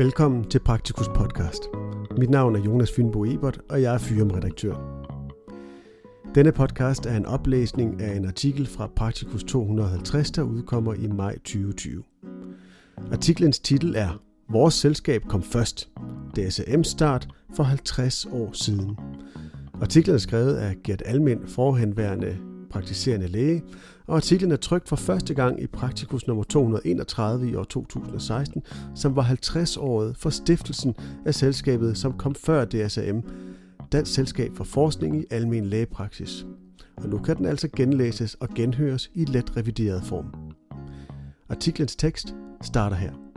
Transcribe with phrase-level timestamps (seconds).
[0.00, 1.62] Velkommen til Praktikus podcast.
[2.18, 4.74] Mit navn er Jonas Fynbo Ebert, og jeg er Fyrum-redaktør.
[6.34, 11.34] Denne podcast er en oplæsning af en artikel fra Praktikus 250, der udkommer i maj
[11.38, 12.02] 2020.
[13.12, 15.88] Artiklens titel er Vores selskab kom først.
[16.36, 18.98] DSM start for 50 år siden.
[19.80, 22.36] Artiklen er skrevet af Gert Almind, forhenværende
[22.70, 23.62] praktiserende læge,
[24.06, 28.62] og artiklen er trykt for første gang i Praktikus nummer 231 i år 2016,
[28.94, 30.94] som var 50-året for stiftelsen
[31.26, 33.22] af selskabet, som kom før DSAM,
[33.92, 36.46] Dansk Selskab for Forskning i Almen Lægepraksis.
[36.96, 40.34] Og nu kan den altså genlæses og genhøres i let revideret form.
[41.48, 43.29] Artiklens tekst starter her.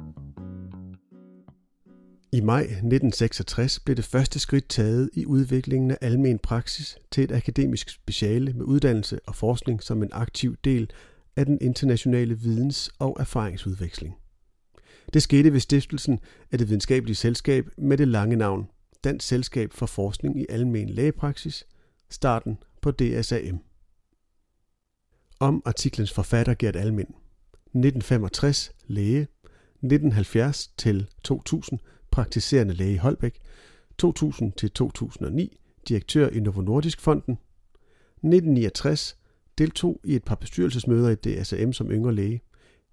[2.34, 7.31] I maj 1966 blev det første skridt taget i udviklingen af almen praksis til et
[7.31, 10.92] akademisk speciale med uddannelse og forskning som en aktiv del
[11.36, 14.16] af den internationale videns- og erfaringsudveksling.
[15.14, 16.20] Det skete ved stiftelsen
[16.52, 18.67] af det videnskabelige selskab med det lange navn
[19.04, 21.66] Dansk Selskab for Forskning i Almen Lægepraksis,
[22.09, 23.59] starten på DSAM.
[25.39, 27.08] Om artiklens forfatter Gert Almind.
[27.08, 29.28] 1965 læge,
[29.84, 31.80] 1970 til 2000
[32.14, 33.39] praktiserende læge i Holbæk,
[34.03, 35.47] 2000-2009
[35.88, 39.17] direktør i Novo Nordisk Fonden, 1969
[39.58, 42.42] deltog i et par bestyrelsesmøder i DSM som yngre læge,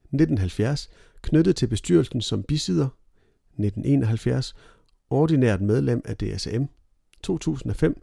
[0.04, 0.90] 1970
[1.22, 2.88] knyttet til bestyrelsen som bisidder,
[3.48, 4.54] 1971
[5.10, 6.62] ordinært medlem af DSM,
[7.22, 8.02] 2005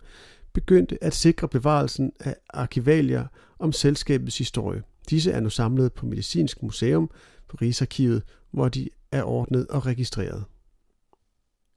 [0.54, 3.28] begyndte at sikre bevarelsen af arkivalier
[3.60, 4.84] om selskabets historie.
[5.10, 7.10] Disse er nu samlet på Medicinsk Museum
[7.48, 10.44] på Rigsarkivet, hvor de er ordnet og registreret.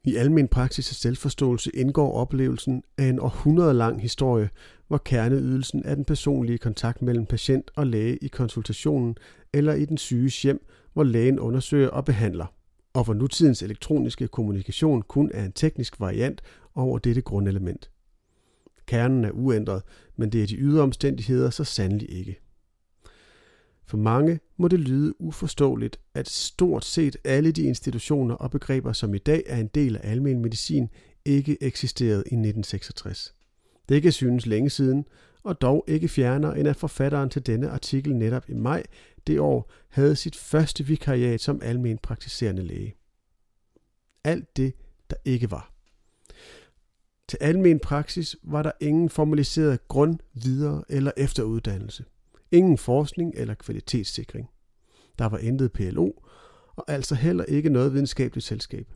[0.05, 4.51] I almen praksis og selvforståelse indgår oplevelsen af en århundredelang historie,
[4.89, 9.17] hvor kerneydelsen er den personlige kontakt mellem patient og læge i konsultationen
[9.53, 12.47] eller i den syges hjem, hvor lægen undersøger og behandler,
[12.95, 16.43] og hvor nutidens elektroniske kommunikation kun er en teknisk variant
[16.75, 17.91] over dette grundelement.
[18.87, 19.83] Kernen er uændret,
[20.17, 22.41] men det er de ydre omstændigheder så sandelig ikke.
[23.91, 29.15] For mange må det lyde uforståeligt, at stort set alle de institutioner og begreber, som
[29.15, 30.89] i dag er en del af almen medicin,
[31.25, 33.35] ikke eksisterede i 1966.
[33.89, 35.05] Det kan synes længe siden,
[35.43, 38.83] og dog ikke fjerner end at forfatteren til denne artikel netop i maj
[39.27, 42.95] det år havde sit første vikariat som almen praktiserende læge.
[44.25, 44.75] Alt det,
[45.11, 45.73] der ikke var.
[47.29, 52.05] Til almen praksis var der ingen formaliseret grund, videre eller efteruddannelse.
[52.53, 54.49] Ingen forskning eller kvalitetssikring.
[55.19, 56.11] Der var intet PLO,
[56.77, 58.93] og altså heller ikke noget videnskabeligt selskab.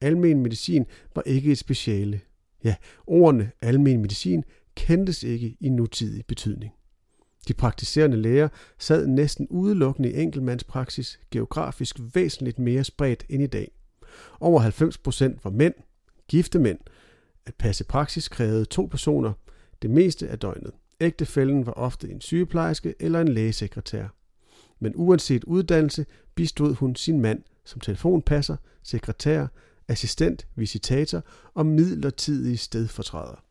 [0.00, 2.20] Almen medicin var ikke et speciale.
[2.64, 2.74] Ja,
[3.06, 6.72] ordene almen medicin kendtes ikke i nutidig betydning.
[7.48, 8.48] De praktiserende læger
[8.78, 13.70] sad næsten udelukkende i enkeltmandspraksis, geografisk væsentligt mere spredt end i dag.
[14.40, 15.74] Over 90 procent var mænd,
[16.28, 16.78] gifte mænd.
[17.46, 19.32] At passe praksis krævede to personer
[19.82, 20.72] det meste af døgnet.
[21.00, 24.08] Ægtefælden var ofte en sygeplejerske eller en lægesekretær.
[24.78, 29.46] Men uanset uddannelse bistod hun sin mand som telefonpasser, sekretær,
[29.88, 31.22] assistent, visitator
[31.54, 33.44] og midlertidig stedfortræder.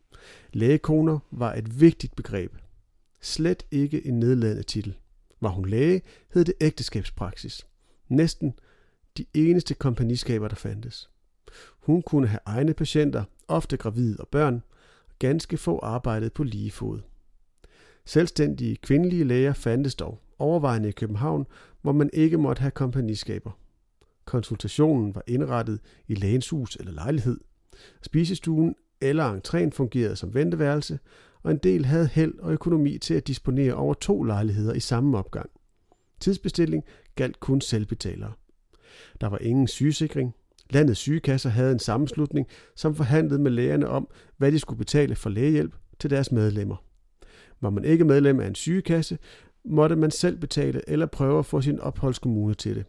[0.52, 2.56] Lægekoner var et vigtigt begreb.
[3.20, 4.96] Slet ikke en nedladende titel.
[5.40, 6.02] Var hun læge,
[6.34, 7.66] hed det ægteskabspraksis.
[8.08, 8.54] Næsten
[9.18, 11.10] de eneste kompagniskaber, der fandtes.
[11.80, 14.62] Hun kunne have egne patienter, ofte gravide og børn,
[15.08, 17.00] og ganske få arbejdede på lige fod.
[18.08, 21.46] Selvstændige kvindelige læger fandtes dog, overvejende i København,
[21.82, 23.50] hvor man ikke måtte have kompagniskaber.
[24.24, 27.38] Konsultationen var indrettet i lægens hus eller lejlighed.
[28.02, 30.98] Spisestuen eller entréen fungerede som venteværelse,
[31.42, 35.18] og en del havde held og økonomi til at disponere over to lejligheder i samme
[35.18, 35.50] opgang.
[36.20, 36.84] Tidsbestilling
[37.16, 38.32] galt kun selvbetalere.
[39.20, 40.34] Der var ingen sygesikring.
[40.70, 42.46] Landets sygekasser havde en sammenslutning,
[42.76, 46.87] som forhandlede med lægerne om, hvad de skulle betale for lægehjælp til deres medlemmer.
[47.60, 49.18] Var man ikke medlem af en sygekasse,
[49.64, 52.84] måtte man selv betale eller prøve at få sin opholdskommune til det.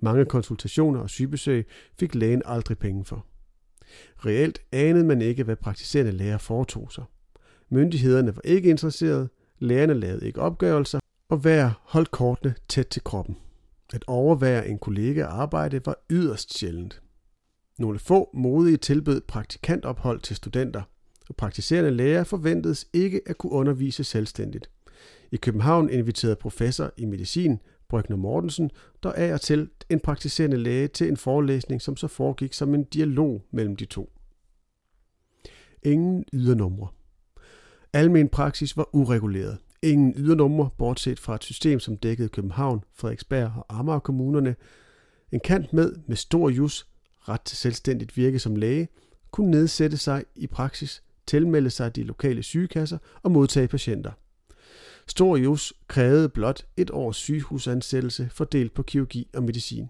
[0.00, 1.66] Mange konsultationer og sygebesøg
[1.98, 3.26] fik lægen aldrig penge for.
[4.16, 7.04] Reelt anede man ikke, hvad praktiserende læger foretog sig.
[7.70, 9.28] Myndighederne var ikke interesserede,
[9.58, 13.36] lægerne lavede ikke opgørelser, og hver holdt kortene tæt til kroppen.
[13.94, 17.02] At overvære en kollega arbejde var yderst sjældent.
[17.78, 20.82] Nogle få modige tilbød praktikantophold til studenter,
[21.32, 24.70] og praktiserende læger forventedes ikke at kunne undervise selvstændigt.
[25.30, 27.58] I København inviterede professor i medicin,
[27.88, 28.70] Brygner Mortensen,
[29.02, 32.84] der af og til en praktiserende læge til en forelæsning, som så foregik som en
[32.84, 34.12] dialog mellem de to.
[35.82, 36.88] Ingen ydernumre.
[37.92, 39.58] Almen praksis var ureguleret.
[39.82, 44.56] Ingen ydernumre, bortset fra et system, som dækkede København, Frederiksberg og Amager kommunerne.
[45.32, 46.86] En kant med med stor jus,
[47.18, 48.88] ret til selvstændigt virke som læge,
[49.30, 54.12] kunne nedsætte sig i praksis, tilmelde sig de lokale sygekasser og modtage patienter.
[55.06, 59.88] Storius krævede blot et års sygehusansættelse fordelt på kirurgi og medicin.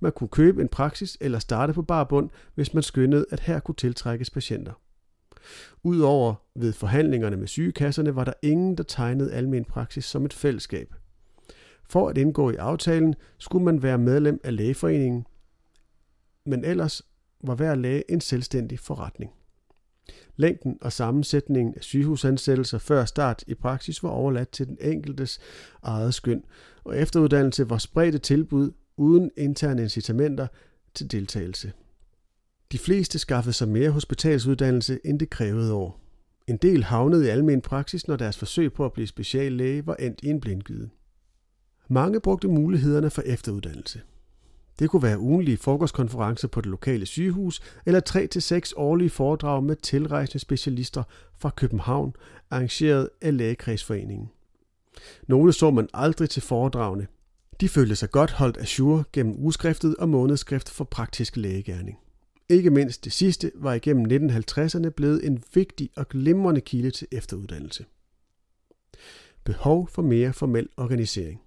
[0.00, 3.74] Man kunne købe en praksis eller starte på barbund, hvis man skyndede, at her kunne
[3.74, 4.72] tiltrækkes patienter.
[5.82, 10.94] Udover ved forhandlingerne med sygekasserne var der ingen, der tegnede almen praksis som et fællesskab.
[11.90, 15.26] For at indgå i aftalen skulle man være medlem af lægeforeningen,
[16.46, 17.02] men ellers
[17.44, 19.32] var hver læge en selvstændig forretning.
[20.40, 25.38] Længden og sammensætningen af sygehusansættelser før start i praksis var overladt til den enkeltes
[25.82, 26.44] eget skøn,
[26.84, 30.46] og efteruddannelse var spredte tilbud uden interne incitamenter
[30.94, 31.72] til deltagelse.
[32.72, 36.00] De fleste skaffede sig mere hospitalsuddannelse, end det krævede år.
[36.46, 40.20] En del havnede i almen praksis, når deres forsøg på at blive speciallæge var endt
[40.22, 40.88] i en blindgyde.
[41.88, 44.00] Mange brugte mulighederne for efteruddannelse.
[44.78, 48.00] Det kunne være ugenlige frokostkonferencer på det lokale sygehus eller
[48.70, 51.02] 3-6 årlige foredrag med tilrejsende specialister
[51.38, 52.14] fra København,
[52.50, 54.30] arrangeret af Lægekredsforeningen.
[55.28, 57.06] Nogle så man aldrig til foredragene.
[57.60, 58.66] De følte sig godt holdt af
[59.12, 61.98] gennem ugeskriftet og månedsskrift for praktisk lægegærning.
[62.48, 67.84] Ikke mindst det sidste var igennem 1950'erne blevet en vigtig og glimrende kilde til efteruddannelse.
[69.44, 71.40] Behov for mere formel organisering.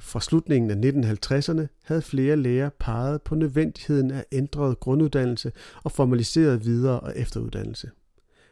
[0.00, 5.52] Fra slutningen af 1950'erne havde flere læger peget på nødvendigheden af ændret grunduddannelse
[5.82, 7.90] og formaliseret videre- og efteruddannelse.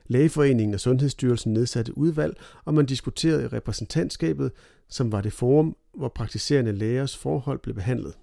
[0.07, 4.53] Lægeforeningen og Sundhedsstyrelsen nedsatte udvalg, og man diskuterede i repræsentantskabet,
[4.89, 8.15] som var det forum, hvor praktiserende lægers forhold blev behandlet.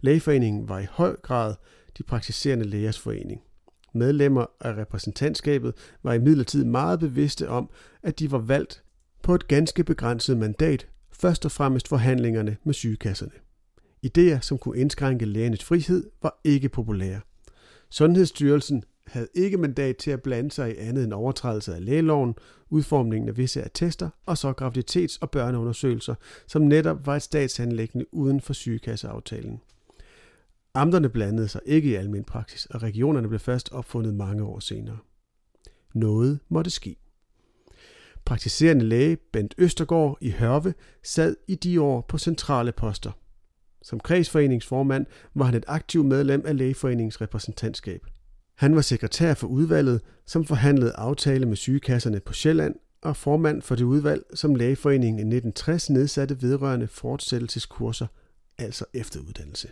[0.00, 1.54] Lægeforeningen var i høj grad
[1.98, 3.42] de praktiserende lægers forening.
[3.94, 7.70] Medlemmer af repræsentantskabet var imidlertid meget bevidste om,
[8.02, 8.82] at de var valgt
[9.22, 10.88] på et ganske begrænset mandat
[11.20, 13.32] først og fremmest forhandlingerne med sygekasserne.
[14.02, 17.20] Ideer, som kunne indskrænke lægernes frihed, var ikke populære.
[17.90, 22.34] Sundhedsstyrelsen havde ikke mandat til at blande sig i andet end overtrædelse af lægeloven,
[22.70, 26.14] udformningen af visse attester og så graviditets- og børneundersøgelser,
[26.46, 29.60] som netop var et statsanlæggende uden for sygekasseaftalen.
[30.74, 34.98] Amterne blandede sig ikke i almen praksis, og regionerne blev først opfundet mange år senere.
[35.94, 36.96] Noget måtte ske.
[38.26, 43.10] Praktiserende læge Bent Østergaard i Hørve sad i de år på centrale poster.
[43.82, 48.06] Som kredsforeningsformand var han et aktivt medlem af lægeforeningens repræsentantskab.
[48.54, 53.74] Han var sekretær for udvalget, som forhandlede aftale med sygekasserne på Sjælland, og formand for
[53.74, 58.06] det udvalg, som lægeforeningen i 1960 nedsatte vedrørende fortsættelseskurser,
[58.58, 59.68] altså efteruddannelse.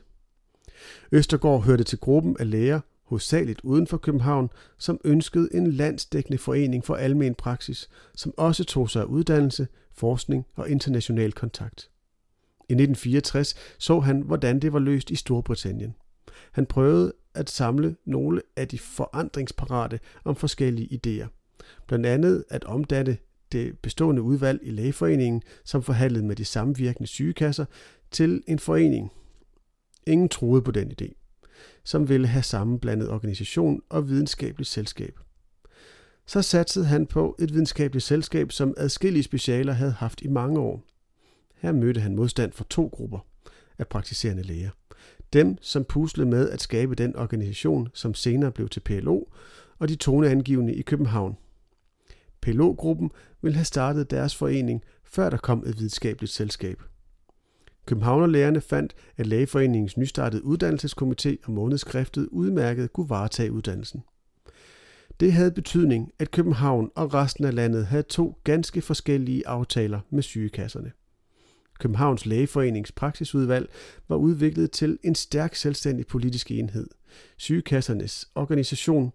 [1.12, 6.84] Østergaard hørte til gruppen af læger, hovedsageligt uden for København, som ønskede en landsdækkende forening
[6.84, 11.90] for almen praksis, som også tog sig af uddannelse, forskning og international kontakt.
[12.68, 15.94] I 1964 så han, hvordan det var løst i Storbritannien.
[16.52, 21.28] Han prøvede at samle nogle af de forandringsparate om forskellige idéer.
[21.86, 23.16] Blandt andet at omdanne
[23.52, 27.64] det bestående udvalg i lægeforeningen, som forhandlede med de samvirkende sygekasser,
[28.10, 29.12] til en forening.
[30.06, 31.23] Ingen troede på den idé
[31.84, 35.18] som ville have sammenblandet organisation og videnskabeligt selskab.
[36.26, 40.82] Så satsede han på et videnskabeligt selskab, som adskillige specialer havde haft i mange år.
[41.54, 43.18] Her mødte han modstand fra to grupper
[43.78, 44.70] af praktiserende læger.
[45.32, 49.24] Dem, som puslede med at skabe den organisation, som senere blev til PLO,
[49.78, 51.36] og de toneangivende i København.
[52.40, 53.10] PLO-gruppen
[53.42, 56.82] ville have startet deres forening, før der kom et videnskabeligt selskab–
[57.86, 64.02] Københavnerlærerne fandt, at Lægeforeningens nystartede uddannelseskomité og månedskriftet udmærket kunne varetage uddannelsen.
[65.20, 70.22] Det havde betydning, at København og resten af landet havde to ganske forskellige aftaler med
[70.22, 70.92] sygekasserne.
[71.78, 73.68] Københavns Lægeforenings praksisudvalg
[74.08, 76.86] var udviklet til en stærk selvstændig politisk enhed.
[77.36, 79.12] Sygekassernes organisation,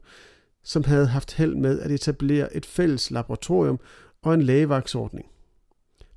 [0.63, 3.79] som havde haft held med at etablere et fælles laboratorium
[4.21, 5.27] og en lægevagtsordning.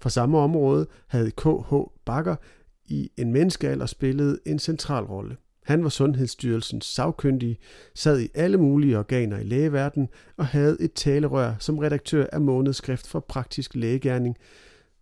[0.03, 1.75] Fra samme område havde K.H.
[2.05, 2.37] Bakker
[2.85, 5.37] i en menneskealder spillet en central rolle.
[5.65, 7.59] Han var Sundhedsstyrelsens sagkyndige,
[7.95, 13.07] sad i alle mulige organer i lægeverdenen og havde et talerør som redaktør af månedsskrift
[13.07, 14.37] for praktisk lægegærning,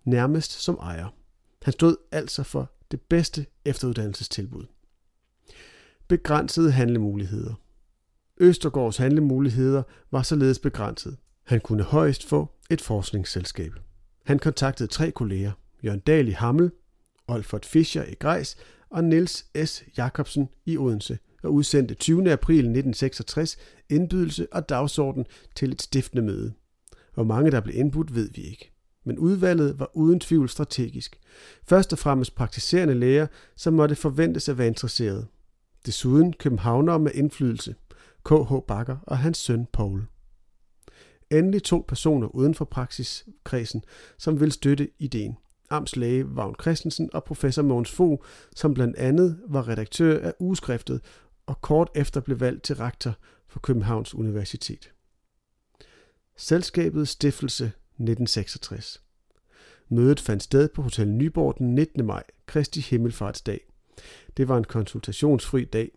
[0.04, 1.14] nærmest som ejer.
[1.62, 4.64] Han stod altså for det bedste efteruddannelsestilbud.
[6.08, 7.54] Begrænsede handlemuligheder.
[8.40, 11.16] Østergaards handlemuligheder var således begrænset.
[11.46, 13.72] Han kunne højst få et forskningsselskab.
[14.30, 15.52] Han kontaktede tre kolleger,
[15.84, 16.70] Jørgen Dahl i Hammel,
[17.28, 18.56] Olfert Fischer i Grejs
[18.90, 19.84] og Niels S.
[19.98, 22.32] Jacobsen i Odense og udsendte 20.
[22.32, 23.56] april 1966
[23.88, 26.52] indbydelse og dagsorden til et stiftende møde.
[27.14, 28.72] Hvor mange der blev indbudt, ved vi ikke.
[29.04, 31.20] Men udvalget var uden tvivl strategisk.
[31.64, 35.26] Først og fremmest praktiserende læger, som måtte forventes at være interesserede.
[35.86, 37.74] Desuden københavnere med indflydelse,
[38.24, 38.52] K.H.
[38.68, 40.06] Bakker og hans søn Paul.
[41.30, 43.84] Endelig to personer uden for praksiskredsen,
[44.18, 45.36] som vil støtte ideen.
[45.70, 48.22] Amtslæge Vagn Christensen og professor Mogens Fogh,
[48.56, 51.00] som blandt andet var redaktør af ugeskriftet
[51.46, 53.12] og kort efter blev valgt til rektor
[53.48, 54.92] for Københavns Universitet.
[56.36, 59.02] Selskabets stiftelse 1966.
[59.88, 62.06] Mødet fandt sted på Hotel Nyborg den 19.
[62.06, 63.60] maj, Kristi Himmelfartsdag.
[64.36, 65.90] Det var en konsultationsfri dag.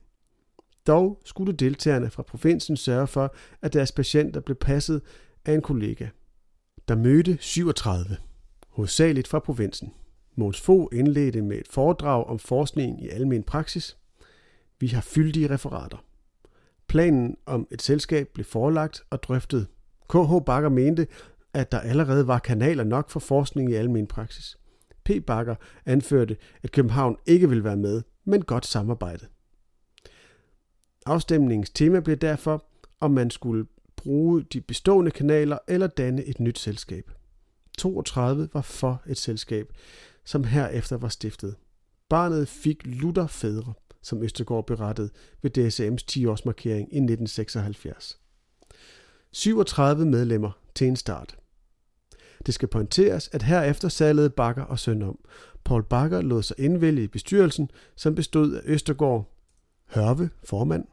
[0.87, 5.01] Dog skulle deltagerne fra provinsen sørge for, at deres patienter blev passet
[5.45, 6.07] af en kollega.
[6.87, 8.17] Der mødte 37,
[8.69, 9.93] hovedsageligt fra provinsen.
[10.35, 13.97] Måns Fogh indledte med et foredrag om forskning i almen praksis.
[14.79, 15.97] Vi har fyldige referater.
[16.87, 19.67] Planen om et selskab blev forelagt og drøftet.
[20.09, 21.07] KH Bakker mente,
[21.53, 24.57] at der allerede var kanaler nok for forskning i almen praksis.
[25.05, 25.11] P.
[25.27, 29.25] Bakker anførte, at København ikke ville være med, men godt samarbejde.
[31.05, 32.65] Afstemningens tema blev derfor,
[33.00, 37.12] om man skulle bruge de bestående kanaler eller danne et nyt selskab.
[37.77, 39.74] 32 var for et selskab,
[40.25, 41.55] som herefter var stiftet.
[42.10, 45.10] Barnet fik Luther Fædre, som Østergaard berettede
[45.41, 48.19] ved DSM's 10-årsmarkering i 1976.
[49.31, 51.38] 37 medlemmer til en start.
[52.45, 55.19] Det skal pointeres, at herefter salgede Bakker og søn om.
[55.63, 59.29] Paul Bakker lod sig indvælge i bestyrelsen, som bestod af Østergaard,
[59.86, 60.86] Hørve, formand,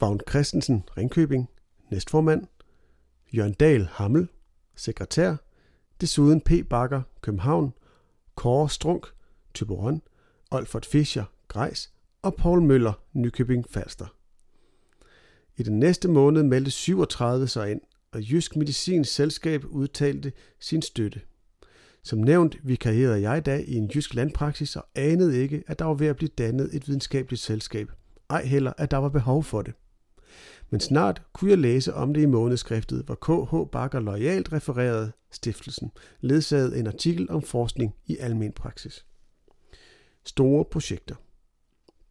[0.00, 1.50] Vagn Christensen, Ringkøbing,
[1.90, 2.46] næstformand,
[3.32, 4.28] Jørgen Dahl, Hammel,
[4.76, 5.36] sekretær,
[6.00, 6.50] desuden P.
[6.70, 7.72] Bakker, København,
[8.34, 9.06] Kåre Strunk,
[9.54, 10.02] Tyberon,
[10.50, 11.92] Olfert Fischer, Grejs
[12.22, 14.06] og Paul Møller, Nykøbing Falster.
[15.56, 17.80] I den næste måned meldte 37 sig ind,
[18.12, 21.20] og Jysk Medicins Selskab udtalte sin støtte.
[22.02, 25.84] Som nævnt vikarierede jeg i dag i en jysk landpraksis og anede ikke, at der
[25.84, 27.90] var ved at blive dannet et videnskabeligt selskab.
[28.30, 29.74] Ej heller, at der var behov for det.
[30.70, 35.90] Men snart kunne jeg læse om det i månedskriftet, hvor KH Bakker lojalt refererede stiftelsen,
[36.20, 39.06] ledsaget en artikel om forskning i almen praksis.
[40.24, 41.14] Store projekter.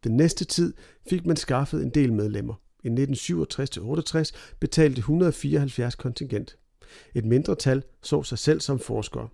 [0.03, 0.73] Den næste tid
[1.09, 2.53] fik man skaffet en del medlemmer.
[2.83, 6.57] I 1967-68 betalte 174 kontingent.
[7.13, 9.29] Et mindre tal så sig selv som forskere.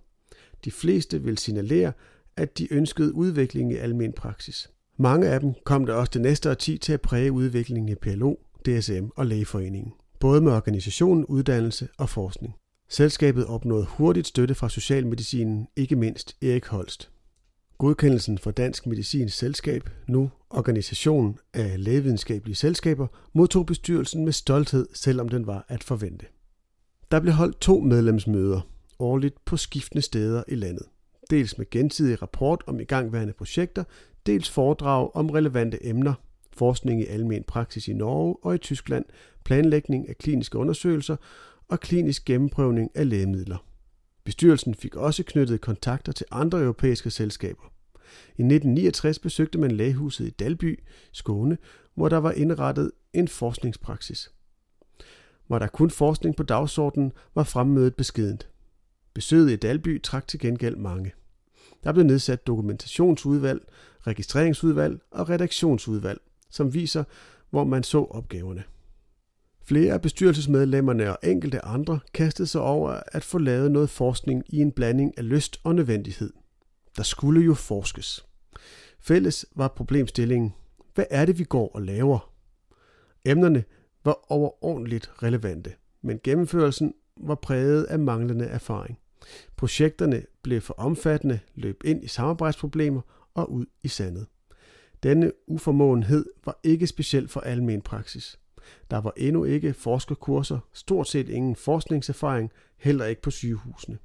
[0.64, 1.92] De fleste vil signalere,
[2.36, 4.70] at de ønskede udvikling i almen praksis.
[4.98, 8.34] Mange af dem kom der også det næste årti til at præge udviklingen i PLO,
[8.66, 12.54] DSM og Lægeforeningen, både med organisationen, uddannelse og forskning.
[12.88, 17.10] Selskabet opnåede hurtigt støtte fra Socialmedicinen, ikke mindst Erik Holst.
[17.78, 25.28] Godkendelsen for Dansk Medicins Selskab, nu Organisationen af Lægevidenskabelige Selskaber, modtog bestyrelsen med stolthed, selvom
[25.28, 26.26] den var at forvente.
[27.10, 28.60] Der blev holdt to medlemsmøder
[28.98, 30.86] årligt på skiftende steder i landet.
[31.30, 33.84] Dels med gensidig rapport om igangværende projekter,
[34.26, 36.14] dels foredrag om relevante emner,
[36.56, 39.04] forskning i almen praksis i Norge og i Tyskland,
[39.44, 41.16] planlægning af kliniske undersøgelser
[41.68, 43.66] og klinisk gennemprøvning af lægemidler.
[44.24, 47.72] Bestyrelsen fik også knyttet kontakter til andre europæiske selskaber.
[48.26, 51.58] I 1969 besøgte man lægehuset i Dalby, Skåne,
[51.94, 54.32] hvor der var indrettet en forskningspraksis.
[55.48, 58.48] Var der kun forskning på dagsordenen, var fremmødet beskedent.
[59.14, 61.12] Besøget i Dalby trak til gengæld mange.
[61.84, 63.60] Der blev nedsat dokumentationsudvalg,
[64.06, 66.20] registreringsudvalg og redaktionsudvalg,
[66.56, 67.04] som viser,
[67.50, 68.64] hvor man så opgaverne.
[69.64, 74.60] Flere af bestyrelsesmedlemmerne og enkelte andre kastede sig over at få lavet noget forskning i
[74.60, 76.32] en blanding af lyst og nødvendighed.
[76.96, 78.26] Der skulle jo forskes.
[79.00, 80.54] Fælles var problemstillingen,
[80.94, 82.32] hvad er det, vi går og laver?
[83.24, 83.64] Emnerne
[84.04, 85.72] var overordentligt relevante,
[86.02, 88.98] men gennemførelsen var præget af manglende erfaring.
[89.56, 93.00] Projekterne blev for omfattende, løb ind i samarbejdsproblemer
[93.34, 94.26] og ud i sandet.
[95.02, 98.38] Denne uformåenhed var ikke speciel for almen praksis.
[98.90, 103.98] Der var endnu ikke forskerkurser, stort set ingen forskningserfaring, heller ikke på sygehusene.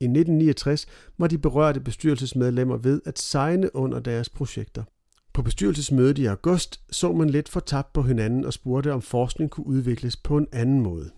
[0.00, 0.86] I 1969
[1.18, 4.84] var de berørte bestyrelsesmedlemmer ved at signe under deres projekter.
[5.32, 9.66] På bestyrelsesmødet i august så man lidt fortabt på hinanden og spurgte, om forskning kunne
[9.66, 11.10] udvikles på en anden måde.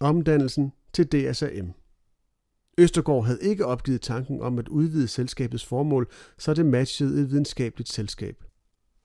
[0.00, 1.72] Omdannelsen til DSAM.
[2.78, 7.88] Østergaard havde ikke opgivet tanken om at udvide selskabets formål, så det matchede et videnskabeligt
[7.88, 8.44] selskab.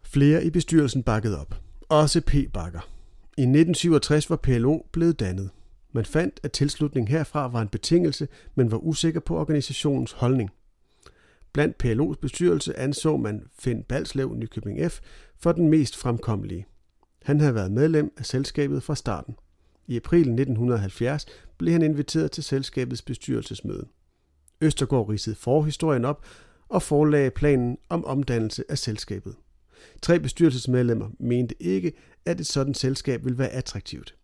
[0.04, 1.56] Flere i bestyrelsen bakkede op.
[1.90, 2.34] Også P.
[2.54, 2.90] Bakker.
[3.38, 5.50] I 1967 var PLO blevet dannet.
[5.92, 10.50] Man fandt, at tilslutning herfra var en betingelse, men var usikker på organisationens holdning.
[11.54, 15.00] Blandt PLO's bestyrelse anså man Finn Balslev Nykøbing F.
[15.40, 16.66] for den mest fremkommelige.
[17.24, 19.36] Han havde været medlem af selskabet fra starten.
[19.88, 21.26] I april 1970
[21.58, 23.88] blev han inviteret til selskabets bestyrelsesmøde.
[24.62, 26.26] Østergaard ridsede forhistorien op
[26.70, 29.36] og forelagde planen om omdannelse af selskabet.
[30.02, 31.94] Tre bestyrelsesmedlemmer mente ikke,
[32.26, 34.16] at et sådan selskab ville være attraktivt.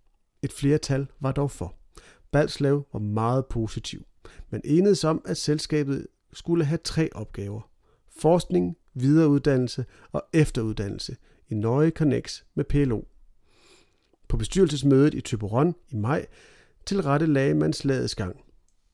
[0.41, 1.75] Et flertal var dog for.
[2.31, 4.05] Balslev var meget positiv.
[4.49, 7.69] Man enedes om, at selskabet skulle have tre opgaver.
[8.17, 11.15] Forskning, videreuddannelse og efteruddannelse
[11.49, 13.01] i nøje connects med PLO.
[14.33, 16.25] På bestyrelsesmødet i Tøberon i maj
[16.85, 18.35] tilrette lagde man slagets gang.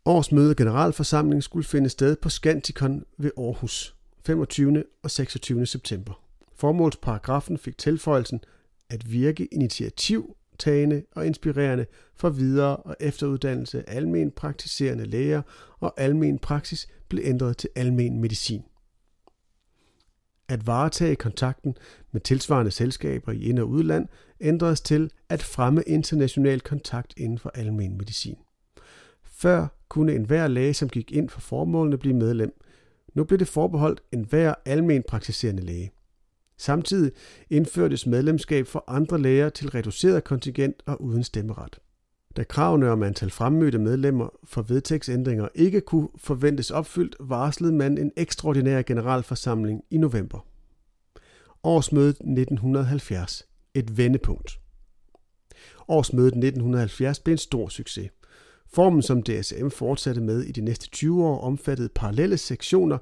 [0.05, 4.83] Årsmøde generalforsamling skulle finde sted på Scanticon ved Aarhus 25.
[5.03, 5.65] og 26.
[5.65, 6.13] september.
[6.55, 8.39] Formålsparagrafen fik tilføjelsen
[8.89, 15.41] at virke initiativtagende og inspirerende for videre- og efteruddannelse af almen praktiserende læger,
[15.79, 18.63] og almen praksis blev ændret til almen medicin.
[20.49, 21.77] At varetage kontakten
[22.11, 24.07] med tilsvarende selskaber i ind- og udland
[24.41, 28.35] ændredes til at fremme international kontakt inden for almen medicin.
[29.23, 32.61] Før kunne enhver læge, som gik ind for formålene, blive medlem.
[33.13, 35.91] Nu blev det forbeholdt enhver almen praktiserende læge.
[36.57, 37.11] Samtidig
[37.49, 41.79] indførtes medlemskab for andre læger til reduceret kontingent og uden stemmeret.
[42.37, 48.11] Da kravene om antal fremmødte medlemmer for vedtægtsændringer ikke kunne forventes opfyldt, varslede man en
[48.17, 50.45] ekstraordinær generalforsamling i november.
[51.63, 53.45] Årsmødet 1970.
[53.73, 54.59] Et vendepunkt.
[55.87, 58.09] Årsmødet 1970 blev en stor succes.
[58.73, 62.97] Formen, som DSM fortsatte med i de næste 20 år, omfattede parallelle sektioner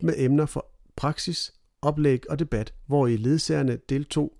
[0.00, 4.32] med emner for praksis, oplæg og debat, hvor i ledsagerne deltog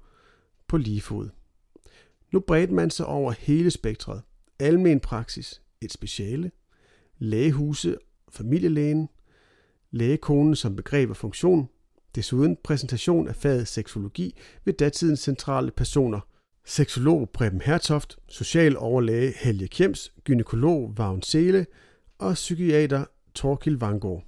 [0.68, 1.28] på lige fod.
[2.32, 4.22] Nu bredte man sig over hele spektret.
[4.58, 6.50] Almen praksis, et speciale,
[7.18, 7.96] lægehuse,
[8.28, 9.08] familielægen,
[9.90, 11.68] lægekonen som begreb og funktion,
[12.14, 16.20] desuden præsentation af faget seksologi ved datidens centrale personer,
[16.64, 21.66] seksolog Preben Hertoft, socialoverlæge Helge Kjems, gynekolog Vagn Sele
[22.18, 24.24] og psykiater Torkil Vangård.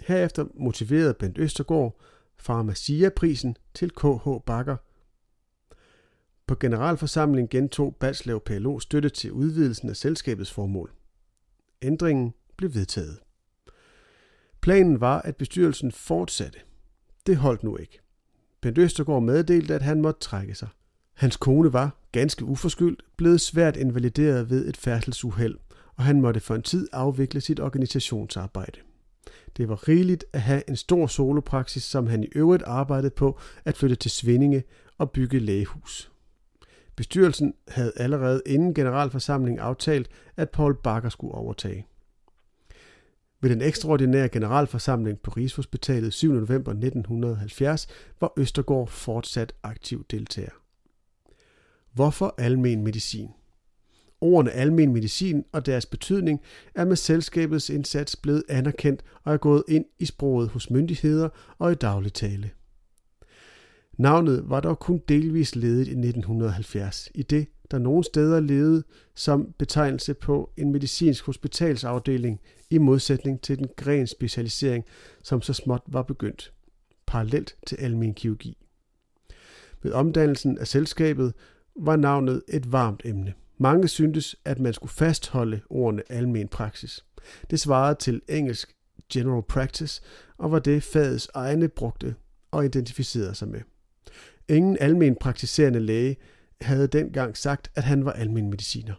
[0.00, 2.00] Herefter motiverede Bent Østergaard
[2.36, 4.76] Farmacia-prisen til KH Bakker.
[6.46, 10.92] På generalforsamlingen gentog Balslev PLO støtte til udvidelsen af selskabets formål.
[11.82, 13.18] Ændringen blev vedtaget.
[14.60, 16.58] Planen var, at bestyrelsen fortsatte.
[17.26, 18.00] Det holdt nu ikke.
[18.60, 20.68] Bent Østergaard meddelte, at han måtte trække sig.
[21.14, 25.58] Hans kone var, ganske uforskyldt, blevet svært invalideret ved et færdselsuheld,
[25.96, 28.80] og han måtte for en tid afvikle sit organisationsarbejde.
[29.56, 33.76] Det var rigeligt at have en stor solopraksis, som han i øvrigt arbejdede på at
[33.76, 34.62] flytte til Svindinge
[34.98, 36.13] og bygge lægehus.
[36.96, 41.86] Bestyrelsen havde allerede inden generalforsamlingen aftalt, at Paul Bakker skulle overtage.
[43.40, 46.32] Ved den ekstraordinære generalforsamling på Rigshospitalet 7.
[46.32, 47.86] november 1970
[48.20, 50.50] var Østergaard fortsat aktiv deltager.
[51.92, 53.28] Hvorfor almen medicin?
[54.20, 56.40] Ordene almen medicin og deres betydning
[56.74, 61.28] er med selskabets indsats blevet anerkendt og er gået ind i sproget hos myndigheder
[61.58, 62.50] og i daglig tale.
[63.98, 68.82] Navnet var dog kun delvis ledet i 1970, i det der nogle steder levede
[69.14, 74.84] som betegnelse på en medicinsk hospitalsafdeling i modsætning til den gren specialisering,
[75.22, 76.52] som så småt var begyndt,
[77.06, 78.58] parallelt til almen kirurgi.
[79.82, 81.34] Ved omdannelsen af selskabet
[81.76, 83.34] var navnet et varmt emne.
[83.58, 87.04] Mange syntes, at man skulle fastholde ordene almen praksis.
[87.50, 88.76] Det svarede til engelsk
[89.12, 90.02] general practice,
[90.38, 92.14] og var det fagets egne brugte
[92.50, 93.60] og identificerede sig med.
[94.48, 96.16] Ingen almen praktiserende læge
[96.60, 98.94] havde dengang sagt, at han var almen mediciner.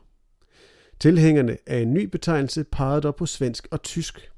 [0.99, 4.31] Tilhængerne af en ny betegnelse pegede dog på svensk og tysk.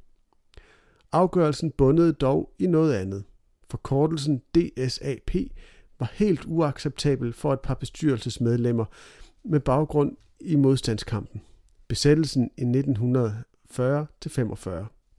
[1.12, 3.24] Afgørelsen bundede dog i noget andet.
[3.70, 5.36] Forkortelsen DSAP
[6.00, 8.86] var helt uacceptabel for et par bestyrelsesmedlemmer
[9.44, 11.42] med baggrund i modstandskampen.
[11.88, 12.70] Besættelsen i 1940-45.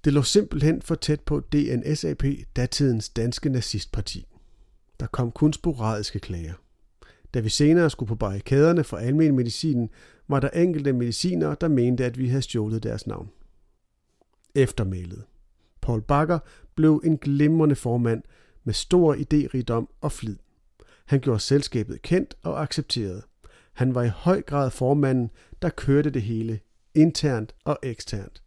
[0.05, 2.25] Det lå simpelthen for tæt på DNSAP,
[2.57, 4.27] datidens danske nazistparti.
[5.01, 6.55] Der kom kun sporadiske klager.
[7.35, 9.91] Da vi senere skulle på barrikaderne for almen medicinen,
[10.29, 13.31] var der enkelte medicinere, der mente, at vi havde stjålet deres navn.
[14.55, 15.25] Eftermælet.
[15.81, 16.39] Paul Bakker
[16.75, 18.23] blev en glimrende formand
[18.65, 20.37] med stor idérigdom og flid.
[21.07, 23.23] Han gjorde selskabet kendt og accepteret.
[23.73, 25.31] Han var i høj grad formanden,
[25.63, 26.61] der kørte det hele,
[26.95, 28.43] internt og eksternt.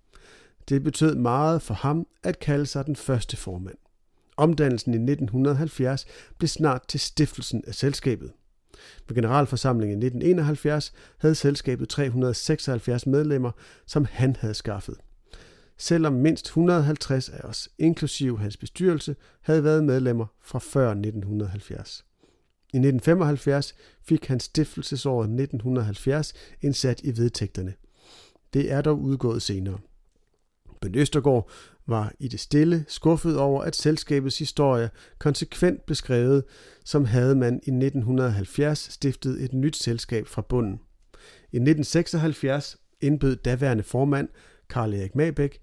[0.70, 3.78] Det betød meget for ham at kalde sig den første formand.
[4.38, 6.06] Omdannelsen i 1970
[6.38, 8.32] blev snart til stiftelsen af selskabet.
[9.08, 13.52] Ved generalforsamlingen i 1971 havde selskabet 376 medlemmer,
[13.86, 14.96] som han havde skaffet.
[15.78, 22.06] Selvom mindst 150 af os, inklusive hans bestyrelse, havde været medlemmer fra før 1970.
[22.74, 27.74] I 1975 fik han stiftelsesåret 1970 indsat i vedtægterne.
[28.54, 29.80] Det er dog udgået senere.
[30.82, 31.50] Ben Østergaard
[31.88, 34.90] var i det stille skuffet over, at selskabets historie
[35.20, 36.44] konsekvent beskrevet,
[36.86, 40.80] som havde man i 1970 stiftet et nyt selskab fra bunden.
[41.52, 44.30] I 1976 indbød daværende formand
[44.70, 45.60] Karl Erik Mabæk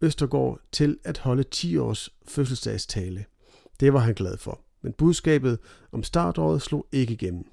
[0.00, 3.24] Østergaard til at holde 10 års fødselsdagstale.
[3.80, 5.58] Det var han glad for, men budskabet
[5.92, 7.44] om startåret slog ikke igennem.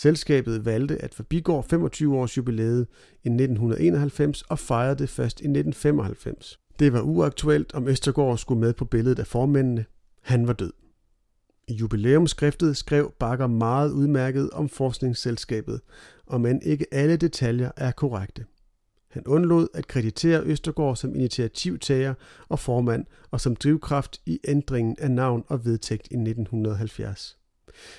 [0.00, 2.86] Selskabet valgte at forbigå 25 års jubilæet
[3.24, 6.58] i 1991 og fejrede det først i 1995.
[6.78, 9.84] Det var uaktuelt, om Østergaard skulle med på billedet af formændene.
[10.22, 10.72] Han var død.
[11.68, 15.80] I jubilæumsskriftet skrev Bakker meget udmærket om forskningsselskabet,
[16.26, 18.44] og men ikke alle detaljer er korrekte.
[19.10, 22.14] Han undlod at kreditere Østergaard som initiativtager
[22.48, 27.39] og formand og som drivkraft i ændringen af navn og vedtægt i 1970.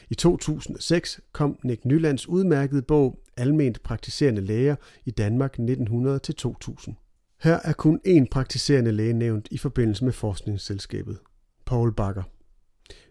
[0.10, 6.94] I 2006 kom Nick Nylands udmærkede bog Alment praktiserende læger i Danmark 1900-2000.
[7.42, 11.20] Her er kun én praktiserende læge nævnt i forbindelse med forskningsselskabet.
[11.66, 12.24] Paul Bakker.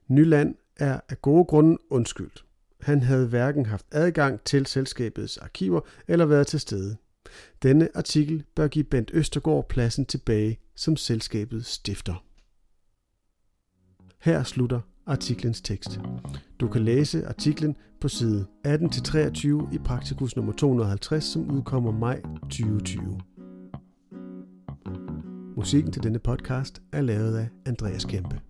[0.08, 2.44] Nyland er af gode grunde undskyldt.
[2.80, 6.96] Han havde hverken haft adgang til selskabets arkiver eller været til stede.
[7.62, 12.24] Denne artikel bør give Bent Østergaard pladsen tilbage som selskabets stifter.
[14.20, 16.00] Her slutter artiklens tekst.
[16.60, 23.20] Du kan læse artiklen på side 18-23 i Praktikus nummer 250, som udkommer maj 2020.
[25.56, 28.40] Musikken til denne podcast er lavet af Andreas Kæmpe.